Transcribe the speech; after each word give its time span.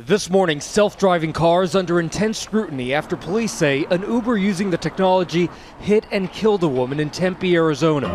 This 0.00 0.30
morning, 0.30 0.60
self 0.60 0.96
driving 0.96 1.32
cars 1.32 1.74
under 1.74 1.98
intense 1.98 2.38
scrutiny 2.38 2.94
after 2.94 3.16
police 3.16 3.50
say 3.50 3.84
an 3.90 4.02
Uber 4.02 4.36
using 4.36 4.70
the 4.70 4.78
technology 4.78 5.50
hit 5.80 6.06
and 6.12 6.32
killed 6.32 6.62
a 6.62 6.68
woman 6.68 7.00
in 7.00 7.10
Tempe, 7.10 7.56
Arizona. 7.56 8.06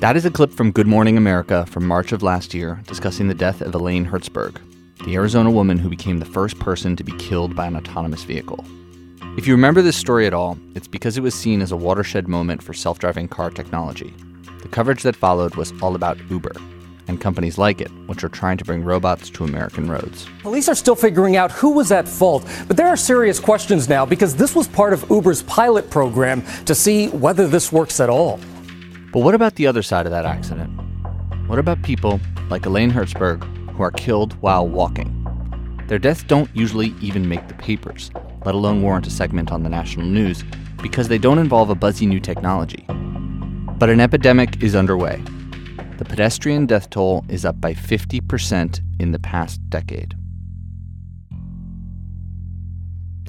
That 0.00 0.18
is 0.18 0.26
a 0.26 0.30
clip 0.30 0.52
from 0.52 0.70
Good 0.70 0.86
Morning 0.86 1.16
America 1.16 1.64
from 1.64 1.86
March 1.86 2.12
of 2.12 2.22
last 2.22 2.52
year 2.52 2.82
discussing 2.86 3.26
the 3.26 3.34
death 3.34 3.62
of 3.62 3.74
Elaine 3.74 4.04
Herzberg, 4.04 4.60
the 5.06 5.14
Arizona 5.14 5.50
woman 5.50 5.78
who 5.78 5.88
became 5.88 6.18
the 6.18 6.26
first 6.26 6.58
person 6.58 6.94
to 6.96 7.04
be 7.04 7.12
killed 7.12 7.56
by 7.56 7.66
an 7.66 7.76
autonomous 7.76 8.24
vehicle. 8.24 8.62
If 9.38 9.46
you 9.46 9.54
remember 9.54 9.80
this 9.80 9.96
story 9.96 10.26
at 10.26 10.34
all, 10.34 10.58
it's 10.74 10.88
because 10.88 11.16
it 11.16 11.22
was 11.22 11.34
seen 11.34 11.62
as 11.62 11.72
a 11.72 11.76
watershed 11.78 12.28
moment 12.28 12.62
for 12.62 12.74
self 12.74 12.98
driving 12.98 13.28
car 13.28 13.48
technology. 13.48 14.14
The 14.60 14.68
coverage 14.68 15.04
that 15.04 15.16
followed 15.16 15.54
was 15.54 15.72
all 15.80 15.94
about 15.94 16.18
Uber, 16.28 16.52
and 17.08 17.20
companies 17.20 17.58
like 17.58 17.80
it, 17.80 17.90
which 18.06 18.22
are 18.24 18.28
trying 18.28 18.56
to 18.58 18.64
bring 18.64 18.84
robots 18.84 19.30
to 19.30 19.44
American 19.44 19.90
roads. 19.90 20.26
Police 20.42 20.68
are 20.68 20.74
still 20.74 20.94
figuring 20.94 21.36
out 21.36 21.50
who 21.50 21.70
was 21.70 21.92
at 21.92 22.08
fault, 22.08 22.46
but 22.68 22.76
there 22.76 22.88
are 22.88 22.96
serious 22.96 23.40
questions 23.40 23.88
now 23.88 24.06
because 24.06 24.36
this 24.36 24.54
was 24.54 24.68
part 24.68 24.92
of 24.92 25.04
Uber's 25.10 25.42
pilot 25.42 25.90
program 25.90 26.42
to 26.64 26.74
see 26.74 27.08
whether 27.08 27.46
this 27.48 27.72
works 27.72 28.00
at 28.00 28.08
all. 28.08 28.38
But 29.12 29.20
what 29.20 29.34
about 29.34 29.54
the 29.56 29.66
other 29.66 29.82
side 29.82 30.06
of 30.06 30.12
that 30.12 30.24
accident? 30.24 30.70
What 31.46 31.58
about 31.58 31.82
people 31.82 32.20
like 32.48 32.66
Elaine 32.66 32.90
Herzberg 32.90 33.42
who 33.70 33.82
are 33.82 33.90
killed 33.90 34.34
while 34.40 34.66
walking? 34.66 35.18
Their 35.88 35.98
deaths 35.98 36.22
don't 36.22 36.48
usually 36.54 36.94
even 37.00 37.28
make 37.28 37.48
the 37.48 37.54
papers, 37.54 38.10
let 38.46 38.54
alone 38.54 38.80
warrant 38.80 39.06
a 39.06 39.10
segment 39.10 39.52
on 39.52 39.62
the 39.62 39.68
national 39.68 40.06
news, 40.06 40.44
because 40.82 41.08
they 41.08 41.18
don't 41.18 41.38
involve 41.38 41.68
a 41.68 41.74
buzzy 41.74 42.06
new 42.06 42.20
technology. 42.20 42.86
But 43.78 43.90
an 43.90 44.00
epidemic 44.00 44.62
is 44.62 44.74
underway, 44.74 45.22
the 46.02 46.08
pedestrian 46.08 46.66
death 46.66 46.90
toll 46.90 47.24
is 47.28 47.44
up 47.44 47.60
by 47.60 47.72
50% 47.72 48.80
in 48.98 49.12
the 49.12 49.20
past 49.20 49.60
decade. 49.70 50.16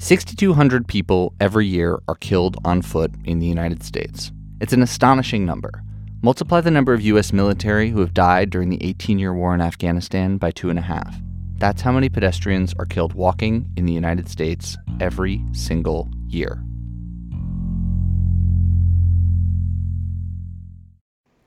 6,200 0.00 0.88
people 0.88 1.34
every 1.38 1.68
year 1.68 2.00
are 2.08 2.16
killed 2.16 2.56
on 2.64 2.82
foot 2.82 3.12
in 3.26 3.38
the 3.38 3.46
United 3.46 3.84
States. 3.84 4.32
It's 4.60 4.72
an 4.72 4.82
astonishing 4.82 5.46
number. 5.46 5.84
Multiply 6.20 6.62
the 6.62 6.72
number 6.72 6.92
of 6.92 7.00
U.S. 7.02 7.32
military 7.32 7.90
who 7.90 8.00
have 8.00 8.12
died 8.12 8.50
during 8.50 8.70
the 8.70 8.82
18 8.84 9.20
year 9.20 9.32
war 9.32 9.54
in 9.54 9.60
Afghanistan 9.60 10.36
by 10.36 10.50
two 10.50 10.68
and 10.68 10.78
a 10.78 10.82
half. 10.82 11.14
That's 11.58 11.82
how 11.82 11.92
many 11.92 12.08
pedestrians 12.08 12.74
are 12.80 12.86
killed 12.86 13.14
walking 13.14 13.70
in 13.76 13.86
the 13.86 13.92
United 13.92 14.28
States 14.28 14.76
every 14.98 15.44
single 15.52 16.10
year. 16.26 16.60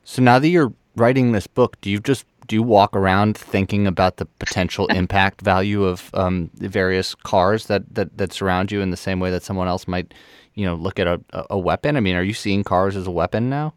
So 0.05 0.21
now 0.21 0.39
that 0.39 0.47
you're 0.47 0.71
writing 0.97 1.31
this 1.31 1.47
book, 1.47 1.79
do 1.81 1.89
you 1.89 1.99
just 1.99 2.25
do 2.47 2.55
you 2.55 2.63
walk 2.63 2.95
around 2.95 3.37
thinking 3.37 3.87
about 3.87 4.17
the 4.17 4.25
potential 4.25 4.87
impact 5.01 5.41
value 5.41 5.83
of 5.83 6.09
um, 6.13 6.49
the 6.55 6.69
various 6.69 7.15
cars 7.15 7.67
that, 7.67 7.83
that 7.93 8.17
that 8.17 8.33
surround 8.33 8.71
you 8.71 8.81
in 8.81 8.89
the 8.89 8.97
same 8.97 9.19
way 9.19 9.31
that 9.31 9.43
someone 9.43 9.67
else 9.67 9.87
might, 9.87 10.13
you 10.55 10.65
know, 10.65 10.75
look 10.75 10.99
at 10.99 11.07
a, 11.07 11.21
a 11.49 11.57
weapon? 11.57 11.95
I 11.95 11.99
mean, 11.99 12.15
are 12.15 12.23
you 12.23 12.33
seeing 12.33 12.63
cars 12.63 12.95
as 12.95 13.07
a 13.07 13.11
weapon 13.11 13.49
now? 13.49 13.73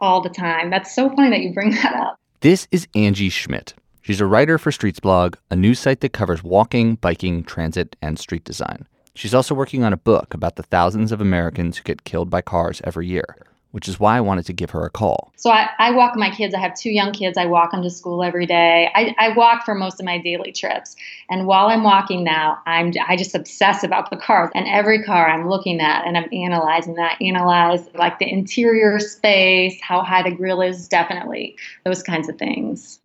All 0.00 0.20
the 0.20 0.30
time. 0.30 0.70
That's 0.70 0.94
so 0.94 1.10
funny 1.10 1.30
that 1.30 1.40
you 1.40 1.52
bring 1.52 1.70
that 1.82 1.94
up. 1.94 2.16
This 2.40 2.68
is 2.70 2.86
Angie 2.94 3.28
Schmitt. 3.28 3.74
She's 4.02 4.20
a 4.20 4.26
writer 4.26 4.56
for 4.56 4.70
Streetsblog, 4.70 5.36
a 5.50 5.56
news 5.56 5.78
site 5.78 6.00
that 6.00 6.14
covers 6.14 6.42
walking, 6.42 6.94
biking, 6.96 7.44
transit, 7.44 7.96
and 8.00 8.18
street 8.18 8.44
design. 8.44 8.86
She's 9.14 9.34
also 9.34 9.54
working 9.54 9.84
on 9.84 9.92
a 9.92 9.98
book 9.98 10.32
about 10.32 10.56
the 10.56 10.62
thousands 10.62 11.12
of 11.12 11.20
Americans 11.20 11.76
who 11.76 11.84
get 11.84 12.04
killed 12.04 12.30
by 12.30 12.40
cars 12.40 12.80
every 12.84 13.06
year 13.06 13.36
which 13.72 13.88
is 13.88 14.00
why 14.00 14.16
I 14.16 14.20
wanted 14.20 14.46
to 14.46 14.52
give 14.52 14.70
her 14.70 14.84
a 14.84 14.90
call. 14.90 15.32
So 15.36 15.50
I, 15.50 15.68
I 15.78 15.92
walk 15.92 16.16
my 16.16 16.30
kids. 16.30 16.54
I 16.54 16.58
have 16.58 16.76
two 16.76 16.90
young 16.90 17.12
kids. 17.12 17.38
I 17.38 17.46
walk 17.46 17.70
them 17.70 17.82
to 17.82 17.90
school 17.90 18.22
every 18.22 18.46
day. 18.46 18.90
I, 18.94 19.14
I 19.18 19.28
walk 19.34 19.64
for 19.64 19.74
most 19.74 20.00
of 20.00 20.06
my 20.06 20.18
daily 20.18 20.52
trips. 20.52 20.96
And 21.28 21.46
while 21.46 21.68
I'm 21.68 21.84
walking 21.84 22.24
now, 22.24 22.58
I'm 22.66 22.92
I 23.06 23.16
just 23.16 23.34
obsess 23.34 23.84
about 23.84 24.10
the 24.10 24.16
cars. 24.16 24.50
And 24.54 24.66
every 24.66 25.02
car 25.02 25.28
I'm 25.28 25.48
looking 25.48 25.80
at 25.80 26.06
and 26.06 26.16
I'm 26.16 26.28
analyzing 26.32 26.94
that, 26.94 27.20
analyze 27.20 27.88
like 27.94 28.18
the 28.18 28.30
interior 28.30 28.98
space, 28.98 29.78
how 29.80 30.02
high 30.02 30.22
the 30.22 30.34
grill 30.34 30.60
is, 30.60 30.88
definitely 30.88 31.56
those 31.84 32.02
kinds 32.02 32.28
of 32.28 32.38
things. 32.38 33.00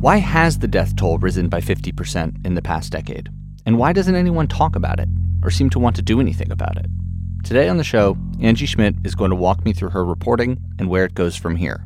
Why 0.00 0.16
has 0.16 0.58
the 0.58 0.68
death 0.68 0.96
toll 0.96 1.18
risen 1.18 1.48
by 1.48 1.60
50% 1.60 2.44
in 2.44 2.54
the 2.54 2.62
past 2.62 2.90
decade? 2.90 3.28
And 3.64 3.78
why 3.78 3.92
doesn't 3.92 4.16
anyone 4.16 4.48
talk 4.48 4.74
about 4.74 4.98
it 4.98 5.08
or 5.44 5.50
seem 5.50 5.70
to 5.70 5.78
want 5.78 5.94
to 5.96 6.02
do 6.02 6.20
anything 6.20 6.50
about 6.50 6.76
it? 6.76 6.86
Today 7.42 7.68
on 7.68 7.76
the 7.76 7.84
show, 7.84 8.16
Angie 8.40 8.66
Schmitt 8.66 8.94
is 9.04 9.16
going 9.16 9.30
to 9.30 9.36
walk 9.36 9.64
me 9.64 9.72
through 9.72 9.90
her 9.90 10.04
reporting 10.04 10.60
and 10.78 10.88
where 10.88 11.04
it 11.04 11.14
goes 11.14 11.34
from 11.34 11.56
here. 11.56 11.84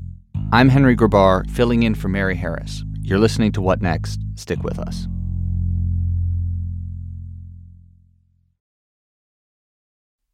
I'm 0.53 0.69
Henry 0.69 0.94
Grabar, 0.94 1.49
filling 1.50 1.83
in 1.83 1.94
for 1.94 2.09
Mary 2.09 2.37
Harris. 2.37 2.84
You're 3.00 3.19
listening 3.19 3.53
to 3.53 3.62
What 3.62 3.81
Next? 3.81 4.21
Stick 4.34 4.62
with 4.62 4.78
us. 4.78 5.09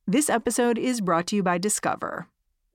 This 0.09 0.29
episode 0.29 0.77
is 0.77 1.01
brought 1.01 1.29
to 1.29 1.37
you 1.37 1.43
by 1.45 1.57
Discover. 1.57 2.27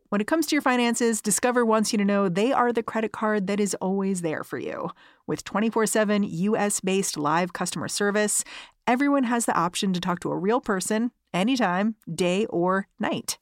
When 0.08 0.22
it 0.22 0.28
comes 0.28 0.46
to 0.48 0.56
your 0.56 0.62
finances, 0.62 1.22
Discover 1.22 1.66
wants 1.66 1.92
you 1.92 1.98
to 1.98 2.06
know 2.06 2.30
they 2.30 2.54
are 2.54 2.72
the 2.72 2.82
credit 2.82 3.12
card 3.12 3.48
that 3.48 3.60
is 3.60 3.76
always 3.76 4.22
there 4.22 4.46
for 4.46 4.58
you. 4.58 4.92
With 5.28 5.44
24 5.44 5.86
7 5.86 6.24
US 6.24 6.80
based 6.80 7.18
live 7.18 7.52
customer 7.52 7.90
service, 7.90 8.46
everyone 8.88 9.26
has 9.26 9.46
the 9.46 9.56
option 9.56 9.92
to 9.92 10.00
talk 10.00 10.22
to 10.22 10.32
a 10.32 10.38
real 10.38 10.62
person 10.62 11.12
anytime, 11.38 11.96
day 12.14 12.46
or 12.48 12.88
night. 13.00 13.38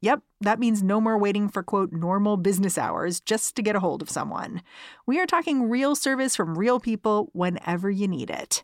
Yep, 0.00 0.20
that 0.42 0.58
means 0.58 0.82
no 0.82 1.00
more 1.00 1.16
waiting 1.16 1.48
for 1.48 1.62
quote 1.62 1.92
normal 1.92 2.36
business 2.36 2.76
hours 2.76 3.20
just 3.20 3.56
to 3.56 3.62
get 3.62 3.74
a 3.74 3.80
hold 3.80 4.02
of 4.02 4.10
someone. 4.10 4.60
We 5.06 5.18
are 5.18 5.26
talking 5.26 5.70
real 5.70 5.96
service 5.96 6.36
from 6.36 6.58
real 6.58 6.78
people 6.78 7.30
whenever 7.32 7.90
you 7.90 8.06
need 8.06 8.28
it. 8.28 8.62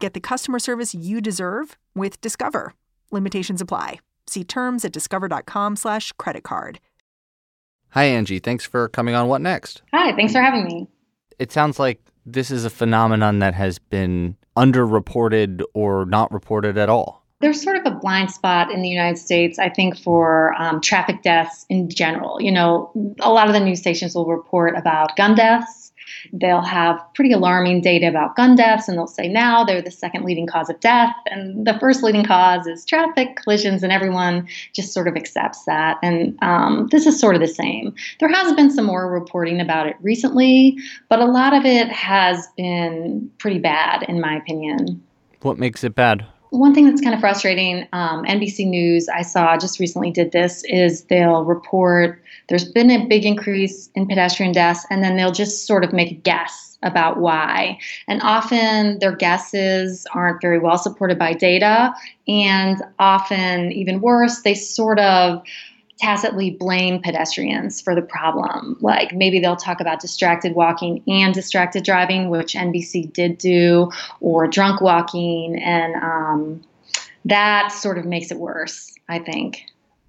Get 0.00 0.14
the 0.14 0.20
customer 0.20 0.58
service 0.58 0.92
you 0.92 1.20
deserve 1.20 1.78
with 1.94 2.20
Discover. 2.20 2.74
Limitations 3.12 3.60
apply. 3.60 4.00
See 4.26 4.42
terms 4.42 4.84
at 4.84 4.92
discover.com/slash 4.92 6.12
credit 6.12 6.42
card. 6.42 6.80
Hi, 7.90 8.04
Angie. 8.04 8.38
Thanks 8.38 8.64
for 8.64 8.88
coming 8.88 9.14
on 9.14 9.28
What 9.28 9.40
Next? 9.40 9.82
Hi, 9.92 10.14
thanks 10.14 10.32
for 10.32 10.40
having 10.40 10.64
me. 10.64 10.88
It 11.38 11.52
sounds 11.52 11.78
like 11.78 12.00
this 12.26 12.50
is 12.50 12.64
a 12.64 12.70
phenomenon 12.70 13.40
that 13.40 13.54
has 13.54 13.78
been 13.78 14.36
underreported 14.56 15.62
or 15.74 16.04
not 16.04 16.32
reported 16.32 16.76
at 16.76 16.88
all 16.88 17.19
there's 17.40 17.62
sort 17.62 17.76
of 17.76 17.86
a 17.86 17.90
blind 17.90 18.30
spot 18.30 18.70
in 18.70 18.82
the 18.82 18.88
United 18.88 19.18
States, 19.18 19.58
I 19.58 19.70
think, 19.70 19.98
for 19.98 20.54
um, 20.60 20.80
traffic 20.80 21.22
deaths 21.22 21.66
in 21.68 21.88
general. 21.88 22.40
You 22.40 22.52
know, 22.52 22.92
a 23.20 23.32
lot 23.32 23.48
of 23.48 23.54
the 23.54 23.60
news 23.60 23.80
stations 23.80 24.14
will 24.14 24.26
report 24.26 24.76
about 24.76 25.16
gun 25.16 25.34
deaths. 25.34 25.92
They'll 26.32 26.60
have 26.60 27.00
pretty 27.14 27.32
alarming 27.32 27.80
data 27.80 28.08
about 28.08 28.36
gun 28.36 28.56
deaths, 28.56 28.88
and 28.88 28.98
they'll 28.98 29.06
say 29.06 29.26
now 29.26 29.64
they're 29.64 29.80
the 29.80 29.90
second 29.90 30.24
leading 30.24 30.46
cause 30.46 30.68
of 30.68 30.78
death. 30.80 31.14
And 31.26 31.66
the 31.66 31.78
first 31.78 32.02
leading 32.02 32.24
cause 32.24 32.66
is 32.66 32.84
traffic 32.84 33.36
collisions, 33.36 33.82
and 33.82 33.92
everyone 33.92 34.46
just 34.74 34.92
sort 34.92 35.08
of 35.08 35.16
accepts 35.16 35.64
that. 35.64 35.98
And 36.02 36.36
um, 36.42 36.88
this 36.90 37.06
is 37.06 37.18
sort 37.18 37.36
of 37.36 37.40
the 37.40 37.48
same. 37.48 37.94
There 38.18 38.28
has 38.28 38.52
been 38.52 38.70
some 38.70 38.84
more 38.84 39.10
reporting 39.10 39.60
about 39.60 39.86
it 39.86 39.96
recently, 40.02 40.76
but 41.08 41.20
a 41.20 41.26
lot 41.26 41.54
of 41.54 41.64
it 41.64 41.88
has 41.88 42.48
been 42.56 43.30
pretty 43.38 43.60
bad, 43.60 44.02
in 44.02 44.20
my 44.20 44.36
opinion. 44.36 45.02
What 45.40 45.58
makes 45.58 45.84
it 45.84 45.94
bad? 45.94 46.26
One 46.50 46.74
thing 46.74 46.88
that's 46.88 47.00
kind 47.00 47.14
of 47.14 47.20
frustrating, 47.20 47.86
um, 47.92 48.24
NBC 48.24 48.66
News, 48.66 49.08
I 49.08 49.22
saw 49.22 49.56
just 49.56 49.78
recently 49.78 50.10
did 50.10 50.32
this, 50.32 50.64
is 50.64 51.04
they'll 51.04 51.44
report 51.44 52.22
there's 52.48 52.64
been 52.64 52.90
a 52.90 53.06
big 53.06 53.24
increase 53.24 53.88
in 53.94 54.06
pedestrian 54.08 54.52
deaths, 54.52 54.84
and 54.90 55.02
then 55.02 55.16
they'll 55.16 55.30
just 55.30 55.66
sort 55.66 55.84
of 55.84 55.92
make 55.92 56.10
a 56.10 56.14
guess 56.14 56.76
about 56.82 57.18
why. 57.18 57.78
And 58.08 58.20
often 58.22 58.98
their 58.98 59.14
guesses 59.14 60.06
aren't 60.12 60.40
very 60.40 60.58
well 60.58 60.76
supported 60.76 61.18
by 61.18 61.32
data, 61.32 61.94
and 62.26 62.82
often, 62.98 63.70
even 63.72 64.00
worse, 64.00 64.42
they 64.42 64.54
sort 64.54 64.98
of 64.98 65.42
tacitly 66.00 66.50
blame 66.50 67.00
pedestrians 67.02 67.80
for 67.80 67.94
the 67.94 68.02
problem. 68.02 68.76
Like 68.80 69.14
maybe 69.14 69.38
they'll 69.38 69.56
talk 69.56 69.80
about 69.80 70.00
distracted 70.00 70.54
walking 70.54 71.02
and 71.06 71.34
distracted 71.34 71.84
driving, 71.84 72.30
which 72.30 72.54
NBC 72.54 73.12
did 73.12 73.38
do, 73.38 73.90
or 74.20 74.48
drunk 74.48 74.80
walking, 74.80 75.60
and 75.62 75.94
um, 75.96 76.62
that 77.24 77.68
sort 77.68 77.98
of 77.98 78.04
makes 78.06 78.30
it 78.30 78.38
worse, 78.38 78.94
I 79.08 79.18
think. 79.18 79.64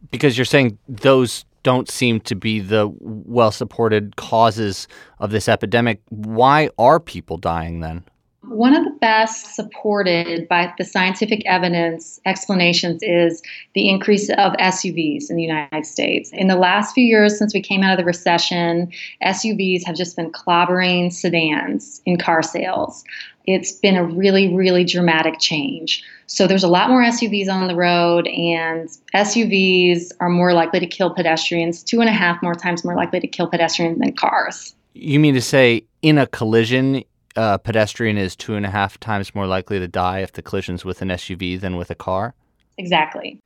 Because 0.10 0.38
you're 0.38 0.46
saying 0.46 0.78
those 0.88 1.46
don't 1.64 1.90
seem 1.90 2.20
to 2.22 2.36
be 2.36 2.60
the 2.60 2.92
well 3.02 3.52
supported 3.52 4.16
causes 4.16 4.88
of 5.20 5.32
this 5.32 5.48
epidemic. 5.48 6.02
Why 6.10 6.70
are 6.78 7.00
people 7.00 7.38
dying 7.38 7.82
then? 7.82 8.04
One 8.52 8.76
of 8.76 8.84
the 8.84 8.92
best 9.00 9.56
supported 9.56 10.46
by 10.50 10.74
the 10.78 10.84
scientific 10.84 11.42
evidence 11.46 12.20
explanations 12.26 13.02
is 13.02 13.42
the 13.76 13.88
increase 13.88 14.30
of 14.32 14.52
SUVs 14.60 15.30
in 15.30 15.38
the 15.38 15.42
United 15.42 15.86
States. 15.86 16.32
In 16.34 16.48
the 16.48 16.58
last 16.58 16.94
few 16.94 17.06
years, 17.06 17.40
since 17.40 17.54
we 17.54 17.62
came 17.62 17.82
out 17.82 17.94
of 17.94 17.98
the 17.98 18.04
recession, 18.04 18.92
SUVs 19.24 19.86
have 19.86 19.96
just 19.96 20.18
been 20.18 20.34
clobbering 20.34 21.14
sedans 21.14 22.02
in 22.06 22.18
car 22.18 22.44
sales. 22.44 23.06
It's 23.46 23.72
been 23.72 23.96
a 23.96 24.04
really, 24.04 24.54
really 24.54 24.84
dramatic 24.84 25.40
change. 25.40 26.04
So 26.28 26.46
there's 26.46 26.66
a 26.66 26.68
lot 26.68 26.90
more 26.90 27.04
SUVs 27.04 27.48
on 27.48 27.70
the 27.70 27.76
road, 27.76 28.28
and 28.28 28.90
SUVs 29.16 30.12
are 30.20 30.30
more 30.30 30.52
likely 30.54 30.82
to 30.82 30.88
kill 30.88 31.14
pedestrians, 31.14 31.84
two 31.84 32.02
and 32.02 32.10
a 32.10 32.14
half 32.14 32.44
more 32.44 32.56
times 32.56 32.84
more 32.84 32.98
likely 32.98 33.22
to 33.22 33.28
kill 33.28 33.48
pedestrians 33.48 34.00
than 34.00 34.12
cars. 34.12 34.76
You 34.94 35.22
mean 35.22 35.36
to 35.36 35.42
say 35.42 35.86
in 36.02 36.18
a 36.18 36.28
collision, 36.28 37.06
a 37.36 37.60
pedestrian 37.60 38.18
is 38.18 38.36
two 38.36 38.56
and 38.56 38.66
a 38.66 38.70
half 38.70 39.00
times 39.00 39.36
more 39.36 39.48
likely 39.48 39.80
to 39.80 39.88
die 39.88 40.20
if 40.20 40.32
the 40.34 40.42
collision's 40.42 40.86
with 40.86 41.02
an 41.02 41.10
SUV 41.10 41.60
than 41.60 41.78
with 41.78 41.90
a 41.90 41.96
car? 41.96 42.36
Exactly. 42.78 43.40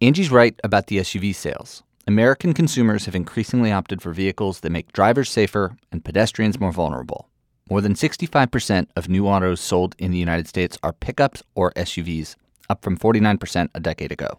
Angie's 0.00 0.30
right 0.30 0.58
about 0.62 0.88
the 0.88 0.98
SUV 0.98 1.34
sales. 1.34 1.82
American 2.06 2.52
consumers 2.52 3.06
have 3.06 3.14
increasingly 3.14 3.72
opted 3.72 4.02
for 4.02 4.12
vehicles 4.12 4.60
that 4.60 4.70
make 4.70 4.92
drivers 4.92 5.30
safer 5.30 5.76
and 5.90 6.04
pedestrians 6.04 6.60
more 6.60 6.72
vulnerable. 6.72 7.28
More 7.70 7.80
than 7.80 7.94
65% 7.94 8.88
of 8.94 9.08
new 9.08 9.26
autos 9.26 9.60
sold 9.60 9.94
in 9.98 10.10
the 10.10 10.18
United 10.18 10.46
States 10.46 10.76
are 10.82 10.92
pickups 10.92 11.42
or 11.54 11.72
SUVs, 11.72 12.36
up 12.68 12.82
from 12.82 12.98
49% 12.98 13.70
a 13.74 13.80
decade 13.80 14.12
ago. 14.12 14.38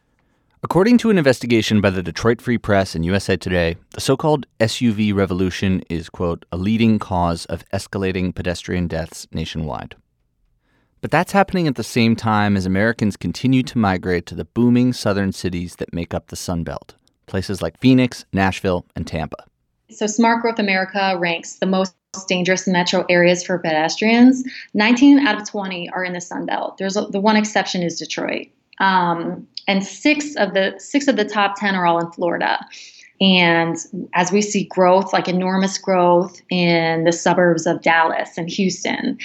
According 0.65 0.97
to 0.97 1.11
an 1.11 1.19
investigation 1.19 1.79
by 1.79 1.91
the 1.91 2.01
Detroit 2.01 2.41
Free 2.41 2.57
Press 2.57 2.95
and 2.95 3.05
USA 3.05 3.37
Today, 3.37 3.77
the 3.91 4.01
so 4.01 4.17
called 4.17 4.47
SUV 4.59 5.13
revolution 5.13 5.83
is, 5.91 6.09
quote, 6.09 6.43
a 6.51 6.57
leading 6.57 6.97
cause 6.97 7.45
of 7.45 7.63
escalating 7.71 8.33
pedestrian 8.33 8.87
deaths 8.87 9.27
nationwide. 9.31 9.93
But 11.01 11.11
that's 11.11 11.33
happening 11.33 11.67
at 11.67 11.75
the 11.75 11.83
same 11.83 12.15
time 12.15 12.57
as 12.57 12.65
Americans 12.65 13.15
continue 13.15 13.61
to 13.61 13.77
migrate 13.77 14.25
to 14.25 14.33
the 14.33 14.43
booming 14.43 14.91
southern 14.91 15.33
cities 15.33 15.75
that 15.75 15.93
make 15.93 16.15
up 16.15 16.29
the 16.29 16.35
Sun 16.35 16.63
Belt, 16.63 16.95
places 17.27 17.61
like 17.61 17.79
Phoenix, 17.79 18.25
Nashville, 18.33 18.87
and 18.95 19.05
Tampa. 19.05 19.45
So, 19.91 20.07
Smart 20.07 20.41
Growth 20.41 20.57
America 20.57 21.15
ranks 21.19 21.59
the 21.59 21.67
most 21.67 21.95
dangerous 22.27 22.67
metro 22.67 23.05
areas 23.07 23.43
for 23.43 23.59
pedestrians. 23.59 24.43
19 24.73 25.27
out 25.27 25.39
of 25.39 25.47
20 25.47 25.91
are 25.91 26.03
in 26.03 26.13
the 26.13 26.21
Sun 26.21 26.47
Belt. 26.47 26.79
There's 26.79 26.97
a, 26.97 27.05
the 27.05 27.19
one 27.19 27.35
exception 27.35 27.83
is 27.83 27.99
Detroit, 27.99 28.47
um, 28.79 29.47
and 29.67 29.85
six 29.85 30.35
of 30.35 30.53
the 30.53 30.75
six 30.77 31.07
of 31.07 31.15
the 31.15 31.25
top 31.25 31.59
10 31.59 31.75
are 31.75 31.85
all 31.85 31.99
in 31.99 32.11
Florida. 32.11 32.65
And 33.21 33.77
as 34.13 34.31
we 34.31 34.41
see 34.41 34.65
growth, 34.65 35.13
like 35.13 35.27
enormous 35.27 35.77
growth 35.77 36.41
in 36.49 37.05
the 37.05 37.13
suburbs 37.13 37.65
of 37.65 37.81
Dallas 37.81 38.37
and 38.37 38.49
Houston, 38.49 39.17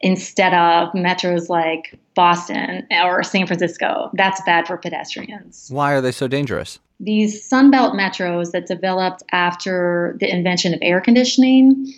instead 0.00 0.52
of 0.52 0.92
metros 0.92 1.48
like 1.48 1.98
Boston 2.14 2.86
or 2.90 3.22
San 3.22 3.46
Francisco, 3.46 4.10
that's 4.14 4.40
bad 4.42 4.66
for 4.66 4.76
pedestrians. 4.76 5.68
Why 5.70 5.92
are 5.92 6.00
they 6.00 6.12
so 6.12 6.28
dangerous? 6.28 6.78
These 7.00 7.48
Sunbelt 7.48 7.94
metros 7.94 8.52
that 8.52 8.66
developed 8.66 9.24
after 9.32 10.16
the 10.20 10.32
invention 10.32 10.72
of 10.72 10.78
air 10.82 11.00
conditioning, 11.00 11.92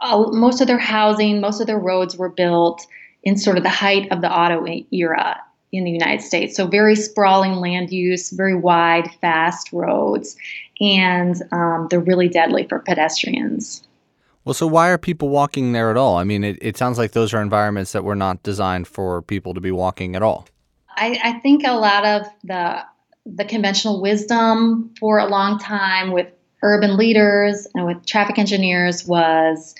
uh, 0.00 0.24
most 0.32 0.60
of 0.60 0.66
their 0.66 0.78
housing, 0.78 1.40
most 1.40 1.60
of 1.60 1.66
their 1.66 1.78
roads 1.78 2.16
were 2.16 2.28
built 2.28 2.86
in 3.22 3.38
sort 3.38 3.56
of 3.56 3.62
the 3.62 3.70
height 3.70 4.10
of 4.12 4.20
the 4.20 4.30
auto 4.30 4.64
era 4.92 5.40
in 5.72 5.84
the 5.84 5.90
United 5.90 6.22
States. 6.22 6.56
So, 6.56 6.66
very 6.66 6.96
sprawling 6.96 7.54
land 7.56 7.90
use, 7.90 8.30
very 8.30 8.54
wide, 8.54 9.10
fast 9.20 9.72
roads, 9.72 10.36
and 10.80 11.42
um, 11.52 11.88
they're 11.90 12.00
really 12.00 12.28
deadly 12.28 12.66
for 12.68 12.78
pedestrians. 12.80 13.82
Well, 14.44 14.54
so 14.54 14.68
why 14.68 14.90
are 14.90 14.98
people 14.98 15.28
walking 15.28 15.72
there 15.72 15.90
at 15.90 15.96
all? 15.96 16.18
I 16.18 16.24
mean, 16.24 16.44
it, 16.44 16.58
it 16.60 16.76
sounds 16.76 16.98
like 16.98 17.12
those 17.12 17.34
are 17.34 17.42
environments 17.42 17.90
that 17.92 18.04
were 18.04 18.14
not 18.14 18.44
designed 18.44 18.86
for 18.86 19.22
people 19.22 19.54
to 19.54 19.60
be 19.60 19.72
walking 19.72 20.14
at 20.14 20.22
all. 20.22 20.46
I, 20.90 21.18
I 21.22 21.32
think 21.40 21.64
a 21.66 21.72
lot 21.72 22.04
of 22.04 22.26
the 22.44 22.84
the 23.26 23.44
conventional 23.44 24.00
wisdom 24.00 24.94
for 25.00 25.18
a 25.18 25.26
long 25.26 25.58
time 25.58 26.12
with 26.12 26.28
urban 26.62 26.96
leaders 26.96 27.66
and 27.74 27.84
with 27.84 28.06
traffic 28.06 28.38
engineers 28.38 29.04
was 29.04 29.74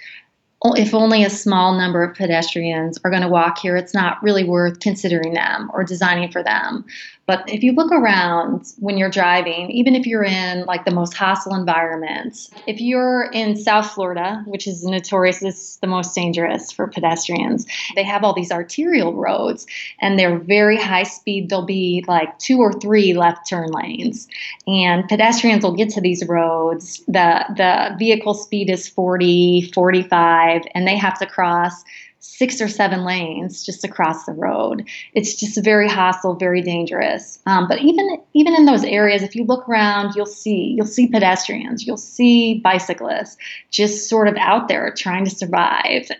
if 0.64 0.94
only 0.94 1.24
a 1.24 1.30
small 1.30 1.76
number 1.76 2.02
of 2.02 2.16
pedestrians 2.16 2.98
are 3.04 3.10
going 3.10 3.22
to 3.22 3.28
walk 3.28 3.58
here, 3.58 3.76
it's 3.76 3.94
not 3.94 4.22
really 4.22 4.44
worth 4.44 4.80
considering 4.80 5.34
them 5.34 5.70
or 5.72 5.84
designing 5.84 6.30
for 6.30 6.42
them. 6.42 6.84
But 7.26 7.52
if 7.52 7.64
you 7.64 7.72
look 7.72 7.90
around 7.90 8.72
when 8.78 8.96
you're 8.96 9.10
driving, 9.10 9.70
even 9.70 9.96
if 9.96 10.06
you're 10.06 10.24
in 10.24 10.64
like 10.64 10.84
the 10.84 10.92
most 10.92 11.12
hostile 11.14 11.56
environments, 11.56 12.50
if 12.68 12.80
you're 12.80 13.28
in 13.32 13.56
South 13.56 13.90
Florida, 13.90 14.44
which 14.46 14.68
is 14.68 14.84
notorious, 14.84 15.42
it's 15.42 15.76
the 15.76 15.88
most 15.88 16.14
dangerous 16.14 16.70
for 16.70 16.86
pedestrians, 16.86 17.66
they 17.96 18.04
have 18.04 18.22
all 18.22 18.32
these 18.32 18.52
arterial 18.52 19.12
roads 19.12 19.66
and 20.00 20.18
they're 20.18 20.38
very 20.38 20.76
high 20.76 21.02
speed. 21.02 21.48
There'll 21.48 21.64
be 21.64 22.04
like 22.06 22.38
two 22.38 22.58
or 22.58 22.72
three 22.72 23.12
left 23.12 23.48
turn 23.48 23.70
lanes. 23.70 24.28
And 24.68 25.08
pedestrians 25.08 25.64
will 25.64 25.74
get 25.74 25.90
to 25.90 26.00
these 26.00 26.24
roads. 26.28 27.02
The 27.08 27.44
the 27.56 27.96
vehicle 27.98 28.34
speed 28.34 28.70
is 28.70 28.88
40, 28.88 29.72
45, 29.74 30.62
and 30.74 30.86
they 30.86 30.96
have 30.96 31.18
to 31.18 31.26
cross 31.26 31.84
six 32.26 32.60
or 32.60 32.68
seven 32.68 33.04
lanes 33.04 33.64
just 33.64 33.84
across 33.84 34.24
the 34.24 34.32
road. 34.32 34.86
It's 35.14 35.34
just 35.34 35.62
very 35.62 35.88
hostile, 35.88 36.34
very 36.34 36.62
dangerous. 36.62 37.38
Um, 37.46 37.66
but 37.68 37.80
even 37.80 38.20
even 38.34 38.54
in 38.54 38.66
those 38.66 38.84
areas, 38.84 39.22
if 39.22 39.34
you 39.34 39.44
look 39.44 39.68
around, 39.68 40.14
you'll 40.14 40.26
see 40.26 40.74
you'll 40.76 40.86
see 40.86 41.08
pedestrians, 41.08 41.86
you'll 41.86 41.96
see 41.96 42.60
bicyclists 42.60 43.36
just 43.70 44.08
sort 44.08 44.28
of 44.28 44.36
out 44.36 44.68
there 44.68 44.92
trying 44.96 45.24
to 45.24 45.30
survive. 45.30 46.10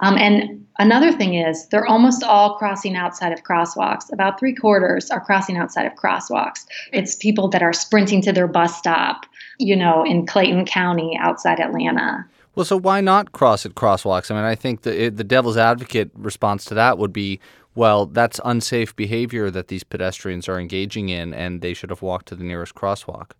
Um, 0.00 0.18
and 0.18 0.66
another 0.78 1.12
thing 1.12 1.34
is 1.34 1.66
they're 1.68 1.86
almost 1.86 2.22
all 2.22 2.56
crossing 2.56 2.96
outside 2.96 3.32
of 3.32 3.42
crosswalks. 3.42 4.12
About 4.12 4.38
three 4.38 4.54
quarters 4.54 5.10
are 5.10 5.20
crossing 5.20 5.56
outside 5.56 5.86
of 5.86 5.94
crosswalks. 5.94 6.66
It's 6.92 7.14
people 7.14 7.48
that 7.48 7.62
are 7.62 7.72
sprinting 7.72 8.20
to 8.22 8.32
their 8.32 8.48
bus 8.48 8.76
stop, 8.76 9.24
you 9.58 9.76
know, 9.76 10.04
in 10.04 10.26
Clayton 10.26 10.66
County 10.66 11.16
outside 11.18 11.60
Atlanta. 11.60 12.26
Well, 12.54 12.64
so 12.64 12.76
why 12.76 13.00
not 13.00 13.32
cross 13.32 13.66
at 13.66 13.74
crosswalks? 13.74 14.30
I 14.30 14.34
mean, 14.34 14.44
I 14.44 14.54
think 14.54 14.82
the 14.82 15.08
the 15.08 15.24
devil's 15.24 15.56
advocate 15.56 16.10
response 16.14 16.64
to 16.66 16.74
that 16.74 16.98
would 16.98 17.12
be, 17.12 17.40
well, 17.74 18.06
that's 18.06 18.40
unsafe 18.44 18.94
behavior 18.94 19.50
that 19.50 19.68
these 19.68 19.82
pedestrians 19.82 20.48
are 20.48 20.60
engaging 20.60 21.08
in, 21.08 21.34
and 21.34 21.60
they 21.60 21.74
should 21.74 21.90
have 21.90 22.02
walked 22.02 22.26
to 22.28 22.36
the 22.36 22.44
nearest 22.44 22.74
crosswalk. 22.74 23.32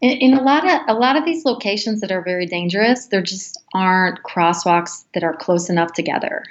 In, 0.00 0.10
in 0.10 0.34
a 0.34 0.42
lot 0.42 0.64
of 0.64 0.80
a 0.88 0.98
lot 0.98 1.16
of 1.16 1.24
these 1.24 1.44
locations 1.44 2.00
that 2.00 2.10
are 2.10 2.22
very 2.22 2.46
dangerous, 2.46 3.06
there 3.06 3.22
just 3.22 3.60
aren't 3.74 4.22
crosswalks 4.22 5.04
that 5.12 5.24
are 5.24 5.34
close 5.34 5.68
enough 5.68 5.92
together. 5.92 6.44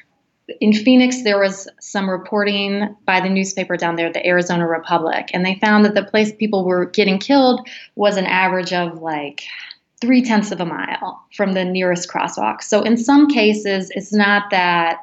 In 0.62 0.72
Phoenix, 0.72 1.24
there 1.24 1.40
was 1.40 1.68
some 1.82 2.10
reporting 2.10 2.96
by 3.06 3.20
the 3.20 3.28
newspaper 3.28 3.76
down 3.76 3.98
there, 3.98 4.14
the 4.14 4.26
Arizona 4.26 4.66
Republic, 4.66 5.30
and 5.34 5.46
they 5.46 5.56
found 5.56 5.84
that 5.84 5.94
the 5.94 6.04
place 6.04 6.32
people 6.32 6.64
were 6.64 6.86
getting 6.86 7.20
killed 7.20 7.68
was 7.96 8.16
an 8.16 8.26
average 8.26 8.72
of 8.72 9.02
like 9.02 9.44
three 10.02 10.22
tenths 10.22 10.52
of 10.52 10.60
a 10.60 10.66
mile 10.66 11.24
from 11.36 11.54
the 11.54 11.66
nearest 11.66 12.10
crosswalk. 12.10 12.62
So 12.62 12.82
in 12.82 12.98
some 12.98 13.28
cases, 13.28 13.92
it's 13.96 14.14
not 14.14 14.50
that, 14.52 15.00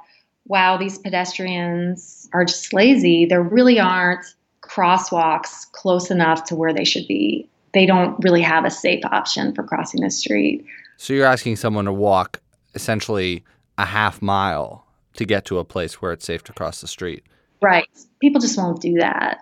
wow, 0.47 0.77
these 0.77 0.99
pedestrians 0.99 2.29
are 2.33 2.45
just 2.45 2.73
lazy. 2.73 3.27
There 3.27 3.43
really 3.43 3.81
aren't 3.81 4.25
crosswalks 4.63 5.71
close 5.73 6.11
enough 6.11 6.45
to 6.45 6.55
where 6.55 6.73
they 6.73 6.85
should 6.85 7.07
be. 7.09 7.49
They 7.73 7.87
don't 7.87 8.17
really 8.23 8.43
have 8.43 8.65
a 8.65 8.71
safe 8.71 9.05
option 9.05 9.55
for 9.55 9.65
crossing 9.65 10.03
the 10.03 10.11
street. 10.11 10.65
So 10.97 11.13
you're 11.13 11.27
asking 11.27 11.57
someone 11.57 11.87
to 11.87 11.93
walk 11.93 12.41
essentially 12.75 13.45
a 13.79 13.85
half 13.85 14.23
mile 14.23 14.87
to 15.15 15.25
get 15.25 15.45
to 15.47 15.59
a 15.59 15.65
place 15.65 16.01
where 16.01 16.13
it's 16.13 16.25
safe 16.25 16.45
to 16.45 16.53
cross 16.53 16.81
the 16.81 16.87
street. 16.87 17.25
Right. 17.61 17.89
People 18.21 18.41
just 18.41 18.57
won't 18.57 18.81
do 18.81 18.95
that. 18.95 19.39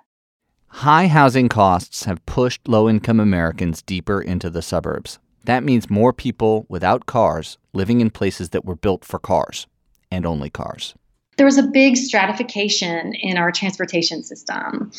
High 0.69 1.09
housing 1.09 1.51
costs 1.51 2.05
have 2.05 2.25
pushed 2.25 2.67
low 2.67 2.89
income 2.89 3.21
Americans 3.21 3.83
deeper 3.83 4.21
into 4.23 4.49
the 4.49 4.63
suburbs. 4.63 5.19
That 5.45 5.65
means 5.65 5.91
more 5.91 6.13
people 6.13 6.67
without 6.69 7.07
cars 7.07 7.59
living 7.73 8.01
in 8.01 8.11
places 8.11 8.51
that 8.51 8.65
were 8.65 8.77
built 8.77 9.05
for 9.05 9.19
cars 9.19 9.67
and 10.11 10.25
only 10.25 10.51
cars. 10.51 10.95
There 11.37 11.47
was 11.47 11.59
a 11.59 11.63
big 11.63 11.97
stratification 11.97 13.15
in 13.15 13.39
our 13.39 13.51
transportation 13.51 14.23
system. 14.23 14.93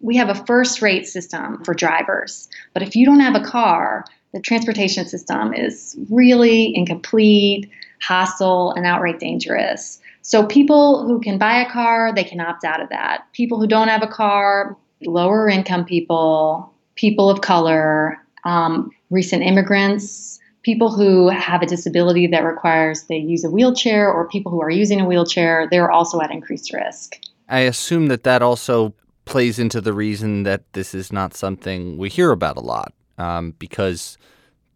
We 0.00 0.16
have 0.16 0.28
a 0.28 0.46
first 0.46 0.80
rate 0.80 1.06
system 1.06 1.62
for 1.64 1.74
drivers, 1.74 2.48
but 2.72 2.82
if 2.82 2.96
you 2.96 3.04
don't 3.04 3.20
have 3.20 3.34
a 3.34 3.44
car, 3.44 4.04
the 4.32 4.40
transportation 4.40 5.06
system 5.06 5.52
is 5.52 5.96
really 6.08 6.74
incomplete, 6.74 7.68
hostile, 8.00 8.72
and 8.72 8.86
outright 8.86 9.18
dangerous. 9.18 10.00
So 10.22 10.46
people 10.46 11.06
who 11.06 11.20
can 11.20 11.36
buy 11.38 11.60
a 11.60 11.70
car, 11.70 12.12
they 12.14 12.24
can 12.24 12.40
opt 12.40 12.64
out 12.64 12.80
of 12.80 12.88
that. 12.90 13.24
People 13.32 13.58
who 13.58 13.66
don't 13.66 13.88
have 13.88 14.02
a 14.02 14.06
car, 14.06 14.76
lower 15.02 15.48
income 15.48 15.84
people, 15.84 16.72
people 16.94 17.28
of 17.28 17.40
color, 17.40 18.18
um, 18.44 18.90
recent 19.10 19.42
immigrants, 19.42 20.38
people 20.62 20.90
who 20.90 21.28
have 21.28 21.62
a 21.62 21.66
disability 21.66 22.26
that 22.26 22.44
requires 22.44 23.04
they 23.04 23.16
use 23.16 23.44
a 23.44 23.50
wheelchair, 23.50 24.10
or 24.10 24.28
people 24.28 24.52
who 24.52 24.62
are 24.62 24.70
using 24.70 25.00
a 25.00 25.06
wheelchair, 25.06 25.68
they're 25.70 25.90
also 25.90 26.20
at 26.20 26.30
increased 26.30 26.72
risk. 26.72 27.16
I 27.48 27.60
assume 27.60 28.06
that 28.06 28.24
that 28.24 28.42
also 28.42 28.94
plays 29.24 29.58
into 29.58 29.80
the 29.80 29.92
reason 29.92 30.44
that 30.44 30.72
this 30.72 30.94
is 30.94 31.12
not 31.12 31.34
something 31.34 31.96
we 31.96 32.08
hear 32.08 32.30
about 32.30 32.56
a 32.56 32.60
lot 32.60 32.92
um, 33.18 33.54
because 33.58 34.18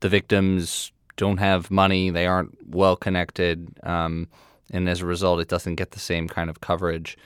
the 0.00 0.08
victims 0.08 0.92
don't 1.16 1.38
have 1.38 1.70
money, 1.70 2.10
they 2.10 2.26
aren't 2.26 2.56
well 2.68 2.96
connected, 2.96 3.68
um, 3.84 4.28
and 4.70 4.88
as 4.88 5.00
a 5.00 5.06
result, 5.06 5.40
it 5.40 5.48
doesn't 5.48 5.76
get 5.76 5.92
the 5.92 6.00
same 6.00 6.28
kind 6.28 6.50
of 6.50 6.60
coverage. 6.60 7.16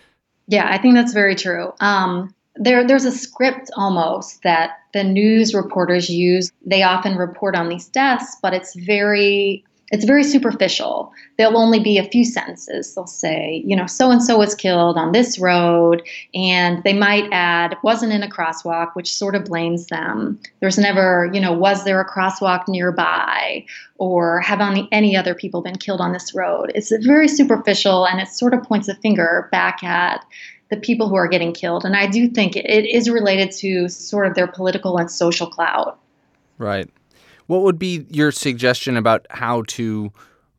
Yeah, 0.47 0.69
I 0.71 0.79
think 0.79 0.95
that's 0.95 1.13
very 1.13 1.35
true. 1.35 1.73
Um, 1.81 2.35
there, 2.59 2.87
there's 2.87 3.05
a 3.05 3.13
script 3.13 3.71
almost 3.77 4.43
that 4.43 4.79
the 4.93 5.05
news 5.05 5.55
reporters 5.55 6.11
use. 6.11 6.53
They 6.65 6.83
often 6.83 7.17
report 7.17 7.55
on 7.55 7.69
these 7.69 7.89
deaths, 7.89 8.37
but 8.43 8.55
it's 8.55 8.75
very 8.75 9.65
it's 9.91 10.05
very 10.05 10.25
superficial. 10.25 11.13
There'll 11.39 11.57
only 11.57 11.81
be 11.81 11.97
a 11.97 12.05
few 12.05 12.25
sentences. 12.25 12.95
They'll 12.95 13.07
say, 13.07 13.63
you 13.65 13.75
know, 13.75 13.87
so 13.87 14.11
and 14.11 14.23
so 14.23 14.37
was 14.37 14.55
killed 14.55 14.99
on 14.99 15.13
this 15.13 15.39
road, 15.39 16.03
and 16.35 16.83
they 16.85 16.93
might 16.93 17.27
add, 17.33 17.77
wasn't 17.83 18.13
in 18.13 18.23
a 18.23 18.29
crosswalk, 18.29 18.95
which 18.95 19.13
sort 19.13 19.35
of 19.35 19.47
blames 19.47 19.87
them. 19.87 20.39
There's 20.61 20.79
never, 20.79 21.31
you 21.33 21.41
know, 21.41 21.53
was 21.53 21.85
there 21.85 22.01
a 22.01 22.09
crosswalk 22.09 22.69
nearby, 22.69 23.65
or 23.97 24.41
have 24.41 24.61
any 24.93 25.17
other 25.17 25.35
people 25.35 25.63
been 25.63 25.79
killed 25.79 26.01
on 26.01 26.13
this 26.13 26.35
road? 26.35 26.71
It's 26.75 26.93
very 27.07 27.29
superficial, 27.29 28.07
and 28.07 28.21
it 28.21 28.29
sort 28.29 28.53
of 28.53 28.63
points 28.63 28.89
a 28.89 28.95
finger 28.97 29.49
back 29.51 29.83
at 29.83 30.23
the 30.71 30.77
people 30.77 31.09
who 31.09 31.15
are 31.17 31.29
getting 31.29 31.53
killed. 31.53 31.85
And 31.85 31.97
I 31.97 32.07
do 32.07 32.29
think 32.29 32.57
it 32.57 32.87
is 32.87 33.09
related 33.09 33.51
to 33.53 33.89
sort 33.89 34.27
of 34.27 34.35
their 34.35 34.47
political 34.47 34.99
and 34.99 35.11
social 35.11 35.47
clout. 35.47 35.99
Right. 36.59 36.91
What 37.47 37.63
would 37.63 37.79
be 37.79 38.07
your 38.11 38.31
suggestion 38.33 38.97
about 38.97 39.27
how 39.31 39.63
to 39.69 40.13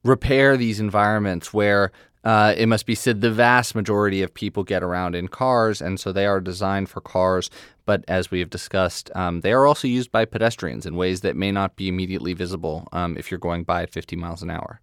repair 0.04 0.58
these 0.58 0.80
environments 0.80 1.54
where 1.54 1.92
uh, 2.24 2.54
it 2.58 2.68
must 2.68 2.86
be 2.86 2.96
said 2.96 3.22
the 3.22 3.32
vast 3.32 3.76
majority 3.76 4.22
of 4.22 4.34
people 4.34 4.64
get 4.64 4.84
around 4.84 5.16
in 5.16 5.28
cars, 5.28 5.82
and 5.82 6.00
so 6.00 6.12
they 6.12 6.26
are 6.26 6.42
designed 6.42 6.90
for 6.90 7.00
cars. 7.00 7.50
But 7.86 8.04
as 8.08 8.30
we 8.30 8.40
have 8.40 8.50
discussed, 8.50 9.10
um, 9.16 9.42
they 9.42 9.54
are 9.54 9.66
also 9.66 9.88
used 9.88 10.12
by 10.12 10.26
pedestrians 10.26 10.86
in 10.86 10.96
ways 10.96 11.22
that 11.22 11.36
may 11.36 11.52
not 11.52 11.76
be 11.76 11.88
immediately 11.88 12.34
visible 12.34 12.88
um, 12.92 13.18
if 13.18 13.32
you're 13.32 13.40
going 13.40 13.64
by 13.64 13.84
at 13.84 13.92
50 13.92 14.16
miles 14.16 14.44
an 14.44 14.50
hour. 14.50 14.82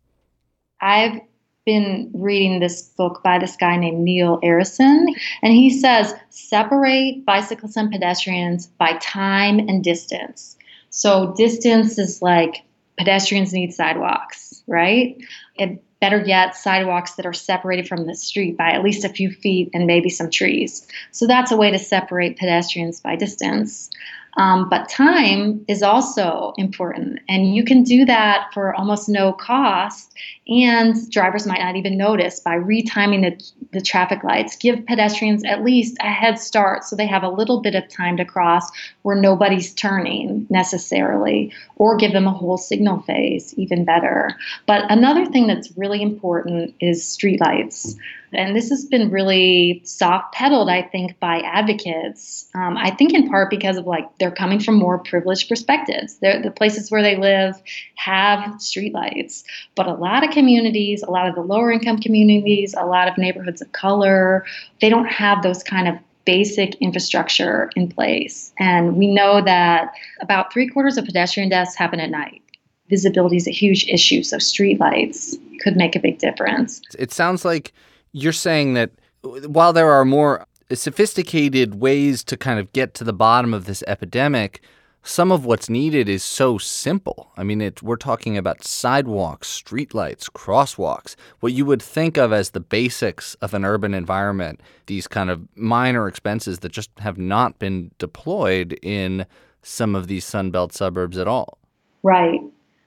I've 0.80 1.20
been 1.66 2.08
reading 2.14 2.60
this 2.60 2.80
book 2.80 3.22
by 3.22 3.38
this 3.38 3.56
guy 3.56 3.76
named 3.76 4.02
Neil 4.02 4.40
Arason, 4.40 5.06
and 5.42 5.52
he 5.52 5.68
says 5.68 6.14
separate 6.30 7.26
bicyclists 7.26 7.76
and 7.76 7.90
pedestrians 7.90 8.68
by 8.78 8.96
time 9.02 9.58
and 9.58 9.84
distance. 9.84 10.56
So 10.90 11.34
distance 11.36 11.98
is 11.98 12.22
like 12.22 12.64
pedestrians 12.96 13.52
need 13.52 13.74
sidewalks, 13.74 14.62
right? 14.66 15.18
And 15.58 15.78
better 16.00 16.22
yet, 16.24 16.54
sidewalks 16.54 17.14
that 17.14 17.26
are 17.26 17.32
separated 17.32 17.88
from 17.88 18.06
the 18.06 18.14
street 18.14 18.56
by 18.56 18.70
at 18.70 18.84
least 18.84 19.04
a 19.04 19.08
few 19.08 19.30
feet 19.30 19.68
and 19.74 19.86
maybe 19.86 20.08
some 20.08 20.30
trees. 20.30 20.86
So 21.10 21.26
that's 21.26 21.50
a 21.50 21.56
way 21.56 21.70
to 21.70 21.78
separate 21.78 22.38
pedestrians 22.38 23.00
by 23.00 23.16
distance. 23.16 23.90
Um, 24.36 24.68
but 24.68 24.88
time 24.88 25.64
is 25.66 25.82
also 25.82 26.52
important, 26.58 27.20
and 27.28 27.54
you 27.54 27.64
can 27.64 27.82
do 27.82 28.04
that 28.04 28.48
for 28.52 28.74
almost 28.74 29.08
no 29.08 29.32
cost. 29.32 30.12
And 30.48 31.10
drivers 31.10 31.46
might 31.46 31.60
not 31.60 31.76
even 31.76 31.96
notice 31.96 32.38
by 32.38 32.56
retiming 32.56 33.22
the, 33.22 33.52
the 33.72 33.80
traffic 33.80 34.22
lights. 34.22 34.54
Give 34.56 34.84
pedestrians 34.86 35.42
at 35.44 35.64
least 35.64 35.96
a 36.00 36.10
head 36.10 36.38
start 36.38 36.84
so 36.84 36.94
they 36.94 37.06
have 37.06 37.24
a 37.24 37.28
little 37.28 37.60
bit 37.60 37.74
of 37.74 37.88
time 37.88 38.16
to 38.18 38.24
cross 38.24 38.70
where 39.02 39.16
nobody's 39.16 39.74
turning 39.74 40.46
necessarily, 40.50 41.52
or 41.76 41.96
give 41.96 42.12
them 42.12 42.26
a 42.26 42.32
whole 42.32 42.58
signal 42.58 43.00
phase, 43.02 43.54
even 43.56 43.84
better. 43.84 44.30
But 44.66 44.90
another 44.90 45.26
thing 45.26 45.46
that's 45.46 45.76
really 45.76 46.02
important 46.02 46.74
is 46.80 47.02
streetlights. 47.02 47.96
And 48.32 48.54
this 48.54 48.68
has 48.70 48.84
been 48.84 49.10
really 49.10 49.80
soft 49.84 50.34
pedaled, 50.34 50.68
I 50.68 50.82
think, 50.82 51.18
by 51.20 51.38
advocates. 51.40 52.48
Um, 52.54 52.76
I 52.76 52.90
think 52.90 53.14
in 53.14 53.28
part 53.28 53.50
because 53.50 53.76
of 53.76 53.86
like 53.86 54.18
they're 54.26 54.34
coming 54.34 54.58
from 54.58 54.74
more 54.74 54.98
privileged 54.98 55.48
perspectives. 55.48 56.18
They're, 56.18 56.42
the 56.42 56.50
places 56.50 56.90
where 56.90 57.00
they 57.02 57.16
live 57.16 57.54
have 57.94 58.40
streetlights, 58.54 59.44
but 59.76 59.86
a 59.86 59.94
lot 59.94 60.24
of 60.24 60.32
communities, 60.32 61.04
a 61.04 61.10
lot 61.10 61.28
of 61.28 61.36
the 61.36 61.42
lower 61.42 61.70
income 61.70 61.98
communities, 61.98 62.74
a 62.76 62.84
lot 62.84 63.06
of 63.06 63.16
neighborhoods 63.16 63.62
of 63.62 63.70
color, 63.70 64.44
they 64.80 64.88
don't 64.88 65.06
have 65.06 65.44
those 65.44 65.62
kind 65.62 65.86
of 65.86 65.94
basic 66.24 66.74
infrastructure 66.76 67.70
in 67.76 67.86
place. 67.88 68.52
And 68.58 68.96
we 68.96 69.06
know 69.06 69.40
that 69.44 69.92
about 70.20 70.52
three 70.52 70.66
quarters 70.66 70.98
of 70.98 71.04
pedestrian 71.04 71.48
deaths 71.48 71.76
happen 71.76 72.00
at 72.00 72.10
night 72.10 72.42
visibility 72.88 73.36
is 73.36 73.48
a 73.48 73.52
huge 73.52 73.84
issue. 73.88 74.22
So 74.22 74.36
streetlights 74.36 75.36
could 75.60 75.76
make 75.76 75.96
a 75.96 75.98
big 75.98 76.18
difference. 76.18 76.80
It 76.96 77.12
sounds 77.12 77.44
like 77.44 77.72
you're 78.12 78.32
saying 78.32 78.74
that 78.74 78.92
while 79.22 79.72
there 79.72 79.90
are 79.90 80.04
more 80.04 80.46
sophisticated 80.74 81.80
ways 81.80 82.24
to 82.24 82.36
kind 82.36 82.58
of 82.58 82.72
get 82.72 82.94
to 82.94 83.04
the 83.04 83.12
bottom 83.12 83.54
of 83.54 83.66
this 83.66 83.84
epidemic, 83.86 84.62
some 85.06 85.30
of 85.30 85.44
what's 85.44 85.70
needed 85.70 86.08
is 86.08 86.24
so 86.24 86.58
simple. 86.58 87.30
I 87.36 87.44
mean, 87.44 87.60
it, 87.60 87.80
we're 87.80 87.96
talking 87.96 88.36
about 88.36 88.64
sidewalks, 88.64 89.62
streetlights, 89.62 90.28
crosswalks, 90.32 91.14
what 91.38 91.52
you 91.52 91.64
would 91.64 91.80
think 91.80 92.16
of 92.16 92.32
as 92.32 92.50
the 92.50 92.60
basics 92.60 93.34
of 93.36 93.54
an 93.54 93.64
urban 93.64 93.94
environment, 93.94 94.60
these 94.86 95.06
kind 95.06 95.30
of 95.30 95.46
minor 95.54 96.08
expenses 96.08 96.58
that 96.58 96.72
just 96.72 96.90
have 96.98 97.18
not 97.18 97.60
been 97.60 97.92
deployed 97.98 98.76
in 98.82 99.26
some 99.62 99.94
of 99.94 100.08
these 100.08 100.24
Sunbelt 100.24 100.72
suburbs 100.72 101.18
at 101.18 101.28
all. 101.28 101.58
Right. 102.02 102.40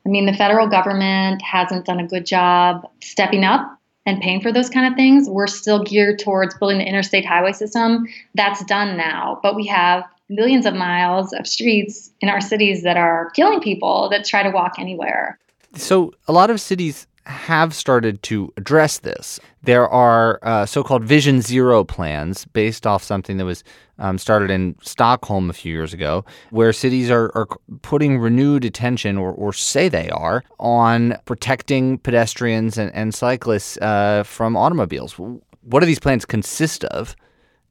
I 0.05 0.09
mean, 0.09 0.25
the 0.25 0.33
federal 0.33 0.67
government 0.67 1.41
hasn't 1.41 1.85
done 1.85 2.01
a 2.01 2.07
good 2.07 2.25
job 2.25 2.85
stepping 3.01 3.45
up 3.45 3.78
and 4.09 4.21
paying 4.21 4.41
for 4.41 4.51
those 4.51 4.69
kind 4.69 4.87
of 4.87 4.95
things. 4.95 5.29
We're 5.29 5.47
still 5.47 5.83
geared 5.83 6.19
towards 6.19 6.57
building 6.57 6.79
the 6.79 6.87
interstate 6.87 7.25
highway 7.25 7.53
system. 7.53 8.07
That's 8.35 8.63
done 8.65 8.97
now, 8.97 9.39
but 9.43 9.55
we 9.55 9.67
have 9.67 10.03
millions 10.29 10.65
of 10.65 10.73
miles 10.73 11.31
of 11.33 11.47
streets 11.47 12.11
in 12.21 12.29
our 12.29 12.41
cities 12.41 12.83
that 12.83 12.97
are 12.97 13.29
killing 13.31 13.59
people 13.61 14.09
that 14.09 14.25
try 14.25 14.43
to 14.43 14.49
walk 14.49 14.73
anywhere. 14.77 15.37
So, 15.75 16.13
a 16.27 16.33
lot 16.33 16.49
of 16.49 16.59
cities 16.59 17.05
have 17.25 17.73
started 17.73 18.21
to 18.23 18.51
address 18.57 18.99
this. 18.99 19.39
There 19.63 19.87
are 19.87 20.39
uh, 20.41 20.65
so 20.65 20.83
called 20.83 21.03
Vision 21.03 21.41
Zero 21.41 21.83
plans 21.83 22.45
based 22.45 22.87
off 22.87 23.03
something 23.03 23.37
that 23.37 23.45
was 23.45 23.63
um, 23.97 24.17
started 24.17 24.49
in 24.49 24.75
Stockholm 24.81 25.49
a 25.49 25.53
few 25.53 25.73
years 25.73 25.93
ago, 25.93 26.25
where 26.51 26.71
cities 26.71 27.11
are, 27.11 27.31
are 27.35 27.47
putting 27.81 28.17
renewed 28.17 28.65
attention, 28.65 29.17
or, 29.17 29.31
or 29.31 29.51
say 29.53 29.89
they 29.89 30.09
are, 30.09 30.43
on 30.59 31.17
protecting 31.25 31.97
pedestrians 31.97 32.77
and, 32.77 32.93
and 32.95 33.13
cyclists 33.13 33.77
uh, 33.77 34.23
from 34.23 34.55
automobiles. 34.55 35.13
What 35.61 35.81
do 35.81 35.85
these 35.85 35.99
plans 35.99 36.25
consist 36.25 36.83
of, 36.85 37.15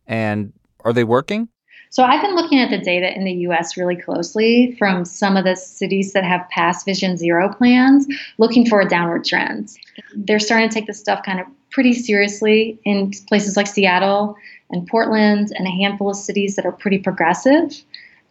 and 0.07 0.53
are 0.85 0.93
they 0.93 1.05
working? 1.05 1.49
So 1.91 2.03
I've 2.05 2.23
been 2.23 2.35
looking 2.35 2.61
at 2.61 2.71
the 2.71 2.79
data 2.79 3.15
in 3.15 3.25
the 3.25 3.33
US 3.49 3.77
really 3.77 3.97
closely 3.97 4.75
from 4.79 5.05
some 5.05 5.37
of 5.37 5.45
the 5.45 5.57
cities 5.57 6.13
that 6.13 6.25
have 6.25 6.49
passed 6.51 6.85
Vision 6.85 7.17
Zero 7.17 7.53
plans, 7.53 8.07
looking 8.39 8.67
for 8.67 8.81
a 8.81 8.89
downward 8.89 9.25
trend. 9.25 9.71
They're 10.15 10.39
starting 10.39 10.69
to 10.69 10.75
take 10.75 10.87
this 10.87 10.99
stuff 10.99 11.23
kind 11.23 11.41
of 11.41 11.47
pretty 11.71 11.93
seriously 11.93 12.79
in 12.85 13.13
places 13.29 13.57
like 13.57 13.67
Seattle 13.67 14.37
and 14.71 14.87
Portland 14.87 15.53
and 15.57 15.67
a 15.67 15.71
handful 15.71 16.11
of 16.11 16.17
cities 16.17 16.57
that 16.57 16.67
are 16.67 16.73
pretty 16.73 16.99
progressive. 16.99 17.73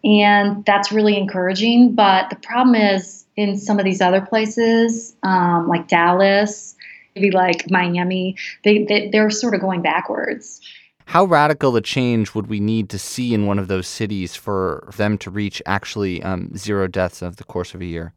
And 0.04 0.64
that's 0.66 0.92
really 0.92 1.18
encouraging. 1.18 1.96
But 1.96 2.30
the 2.30 2.36
problem 2.38 2.76
is 2.76 3.26
in 3.36 3.58
some 3.58 3.80
of 3.80 3.86
these 3.86 4.02
other 4.02 4.22
places, 4.22 5.16
um, 5.24 5.68
like 5.68 5.88
Dallas, 5.88 6.76
maybe 7.16 7.32
like 7.32 7.70
Miami, 7.70 8.36
they, 8.64 8.84
they, 8.84 9.10
they're 9.10 9.30
sort 9.30 9.56
of 9.56 9.62
going 9.62 9.82
backwards. 9.82 10.62
How 11.08 11.24
radical 11.24 11.74
a 11.78 11.82
change 11.82 12.36
would 12.36 12.48
we 12.48 12.60
need 12.60 12.90
to 12.90 13.00
see 13.00 13.34
in 13.34 13.46
one 13.46 13.60
of 13.60 13.70
those 13.70 13.88
cities 13.88 14.36
for 14.36 14.90
them 14.98 15.18
to 15.20 15.32
reach 15.32 15.62
actually 15.66 16.22
um, 16.22 16.52
zero 16.58 16.86
deaths 16.88 17.22
of 17.22 17.38
the 17.38 17.46
course 17.46 17.74
of 17.74 17.80
a 17.80 17.86
year? 17.86 18.12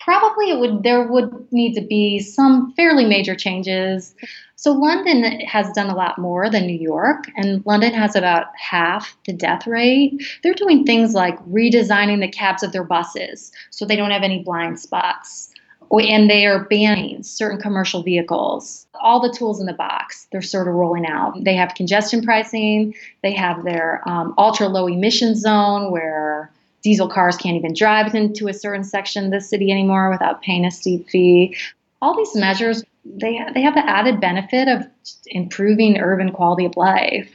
Probably 0.00 0.48
it 0.48 0.58
would. 0.58 0.82
There 0.82 1.06
would 1.06 1.30
need 1.52 1.74
to 1.74 1.82
be 1.82 2.20
some 2.20 2.72
fairly 2.74 3.04
major 3.04 3.36
changes. 3.36 4.14
So 4.56 4.72
London 4.72 5.40
has 5.40 5.70
done 5.72 5.90
a 5.90 5.94
lot 5.94 6.16
more 6.16 6.48
than 6.48 6.66
New 6.66 6.78
York, 6.78 7.24
and 7.36 7.62
London 7.66 7.92
has 7.92 8.16
about 8.16 8.46
half 8.56 9.14
the 9.26 9.34
death 9.34 9.66
rate. 9.66 10.14
They're 10.42 10.54
doing 10.54 10.84
things 10.84 11.12
like 11.12 11.38
redesigning 11.44 12.20
the 12.20 12.30
cabs 12.32 12.62
of 12.62 12.72
their 12.72 12.82
buses 12.82 13.52
so 13.68 13.84
they 13.84 13.94
don't 13.94 14.10
have 14.10 14.22
any 14.22 14.42
blind 14.42 14.80
spots 14.80 15.52
and 16.00 16.30
they 16.30 16.46
are 16.46 16.64
banning 16.64 17.22
certain 17.22 17.60
commercial 17.60 18.02
vehicles. 18.02 18.86
All 19.00 19.20
the 19.20 19.32
tools 19.32 19.60
in 19.60 19.66
the 19.66 19.72
box, 19.72 20.26
they're 20.32 20.42
sort 20.42 20.68
of 20.68 20.74
rolling 20.74 21.06
out. 21.06 21.44
They 21.44 21.54
have 21.54 21.74
congestion 21.74 22.22
pricing, 22.22 22.94
they 23.22 23.32
have 23.32 23.64
their 23.64 24.06
um, 24.08 24.34
ultra 24.38 24.68
low 24.68 24.86
emission 24.86 25.34
zone 25.34 25.90
where 25.90 26.50
diesel 26.82 27.08
cars 27.08 27.36
can't 27.36 27.56
even 27.56 27.74
drive 27.74 28.14
into 28.14 28.48
a 28.48 28.54
certain 28.54 28.84
section 28.84 29.26
of 29.26 29.30
the 29.30 29.40
city 29.40 29.70
anymore 29.70 30.10
without 30.10 30.42
paying 30.42 30.64
a 30.64 30.70
steep 30.70 31.08
fee. 31.08 31.56
All 32.00 32.16
these 32.16 32.34
measures, 32.34 32.82
they, 33.04 33.40
they 33.54 33.62
have 33.62 33.74
the 33.74 33.88
added 33.88 34.20
benefit 34.20 34.68
of 34.68 34.86
improving 35.26 35.98
urban 35.98 36.32
quality 36.32 36.64
of 36.64 36.76
life. 36.76 37.30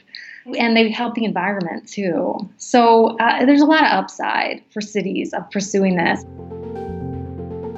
And 0.58 0.76
they 0.76 0.90
help 0.90 1.14
the 1.14 1.24
environment 1.24 1.88
too. 1.88 2.48
So 2.56 3.18
uh, 3.18 3.44
there's 3.44 3.60
a 3.60 3.66
lot 3.66 3.84
of 3.84 3.92
upside 3.92 4.62
for 4.70 4.80
cities 4.80 5.34
of 5.34 5.50
pursuing 5.50 5.96
this. 5.96 6.24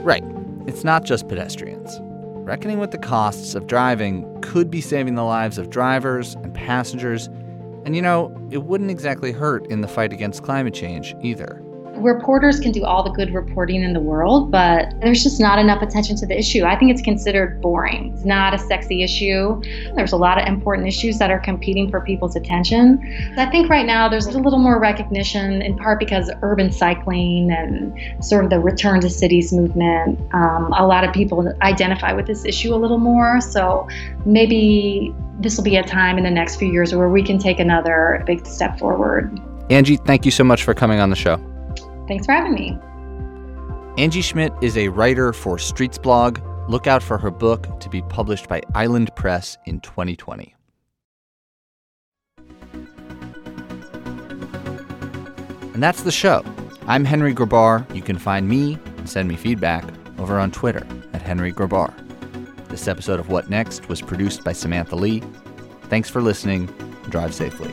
Right. 0.05 0.25
It's 0.67 0.85
not 0.85 1.05
just 1.05 1.29
pedestrians. 1.29 1.99
Reckoning 2.02 2.79
with 2.79 2.90
the 2.90 2.99
costs 2.99 3.55
of 3.55 3.67
driving 3.67 4.40
could 4.43 4.71
be 4.71 4.81
saving 4.81 5.14
the 5.14 5.25
lives 5.25 5.59
of 5.59 5.71
drivers 5.71 6.35
and 6.37 6.52
passengers, 6.52 7.29
and 7.85 7.95
you 7.97 8.02
know, 8.02 8.37
it 8.50 8.64
wouldn't 8.64 8.90
exactly 8.90 9.33
hurt 9.33 9.67
in 9.69 9.81
the 9.81 9.88
fight 9.88 10.12
against 10.12 10.43
climate 10.43 10.75
change 10.75 11.14
either. 11.23 11.62
Reporters 12.00 12.61
can 12.61 12.73
do 12.73 12.85
all 12.85 13.02
the 13.02 13.11
good 13.11 13.33
reporting 13.33 13.83
in 13.83 13.92
the 13.92 14.00
world, 14.00 14.50
but 14.50 14.92
there's 15.00 15.23
just 15.23 15.40
not 15.40 15.59
enough 15.59 15.83
attention 15.83 16.16
to 16.16 16.26
the 16.26 16.38
issue. 16.38 16.64
I 16.64 16.76
think 16.76 16.90
it's 16.90 17.02
considered 17.02 17.61
boring. 17.61 18.12
It's 18.14 18.25
not 18.25 18.54
a 18.54 18.59
sexy 18.59 19.02
issue. 19.02 19.61
There's 19.95 20.12
a 20.12 20.16
lot 20.16 20.40
of 20.40 20.47
important 20.47 20.88
issues 20.88 21.19
that 21.19 21.30
are 21.30 21.38
competing 21.38 21.90
for 21.90 22.00
people's 22.00 22.37
attention. 22.37 23.00
I 23.37 23.47
think 23.47 23.69
right 23.69 23.87
now 23.87 24.09
there's 24.09 24.26
a 24.26 24.38
little 24.38 24.59
more 24.59 24.80
recognition, 24.80 25.62
in 25.62 25.76
part 25.76 25.99
because 25.99 26.30
urban 26.42 26.73
cycling 26.73 27.50
and 27.50 28.25
sort 28.25 28.45
of 28.45 28.50
the 28.50 28.61
return 28.61 29.00
to 29.00 29.11
cities 29.11 29.52
movement, 29.52 30.19
um, 30.33 30.73
a 30.76 30.87
lot 30.87 31.04
of 31.04 31.12
people 31.12 31.52
identify 31.62 32.12
with 32.12 32.26
this 32.26 32.45
issue 32.45 32.75
a 32.75 32.76
little 32.76 32.99
more. 32.99 33.40
So 33.40 33.88
maybe 34.25 35.14
this 35.40 35.57
will 35.57 35.64
be 35.64 35.76
a 35.76 35.83
time 35.83 36.19
in 36.19 36.25
the 36.25 36.30
next 36.30 36.57
few 36.57 36.71
years 36.71 36.95
where 36.95 37.09
we 37.09 37.23
can 37.23 37.38
take 37.38 37.61
another 37.61 38.23
big 38.26 38.47
step 38.47 38.78
forward. 38.78 39.40
Angie, 39.71 39.97
thank 39.97 40.25
you 40.25 40.30
so 40.30 40.45
much 40.45 40.64
for 40.64 40.75
coming 40.75 40.99
on 41.00 41.11
the 41.11 41.16
show. 41.16 41.40
Thanks 42.11 42.26
for 42.26 42.33
having 42.33 42.55
me. 42.55 42.76
Angie 43.97 44.21
Schmitt 44.21 44.52
is 44.61 44.76
a 44.76 44.88
writer 44.88 45.33
for 45.33 45.59
Streetsblog. 45.59 46.69
Look 46.69 46.88
out 46.88 47.05
for 47.05 47.19
her 47.19 47.31
book 47.31 47.79
to 47.79 47.88
be 47.88 48.02
published 48.02 48.49
by 48.49 48.62
Island 48.75 49.14
Press 49.14 49.57
in 49.64 49.79
2020. 49.79 50.57
And 55.73 55.81
that's 55.81 56.02
the 56.02 56.11
show. 56.11 56.45
I'm 56.88 57.05
Henry 57.05 57.33
Grabar. 57.33 57.88
You 57.95 58.02
can 58.02 58.19
find 58.19 58.49
me 58.49 58.76
and 58.97 59.09
send 59.09 59.29
me 59.29 59.37
feedback 59.37 59.85
over 60.19 60.40
on 60.40 60.50
Twitter 60.50 60.85
at 61.12 61.23
Henry 61.23 61.52
Grabar. 61.52 61.95
This 62.67 62.88
episode 62.88 63.21
of 63.21 63.29
What 63.29 63.49
Next 63.49 63.88
was 63.88 64.02
produced 64.02 64.43
by 64.43 64.50
Samantha 64.52 64.97
Lee. 64.97 65.23
Thanks 65.83 66.11
for 66.11 66.21
listening. 66.21 66.67
Drive 67.09 67.33
safely. 67.37 67.73